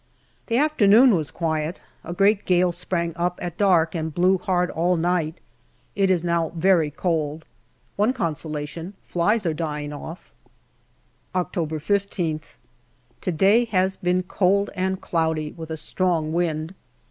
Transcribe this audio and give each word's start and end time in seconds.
The 0.47 0.57
afternoon 0.57 1.13
was 1.13 1.29
quiet. 1.29 1.79
A 2.03 2.11
great 2.11 2.45
gale 2.45 2.71
sprang 2.71 3.15
up 3.15 3.37
at 3.39 3.59
dark 3.59 3.93
and 3.93 4.11
blew 4.11 4.39
hard 4.39 4.71
all 4.71 4.97
night. 4.97 5.35
It 5.95 6.09
is 6.09 6.23
now 6.23 6.51
very 6.55 6.89
cold. 6.89 7.45
One 7.97 8.11
consolation, 8.11 8.95
flies 9.05 9.45
are 9.45 9.53
dying 9.53 9.93
off. 9.93 10.31
October 11.35 11.77
I5th. 11.79 12.55
To 13.21 13.31
day 13.31 13.65
has 13.65 13.95
been 13.95 14.23
cold 14.23 14.71
and 14.73 14.99
cloudy, 14.99 15.51
with 15.51 15.69
a 15.69 15.77
strong 15.77 16.33
wind. 16.33 16.73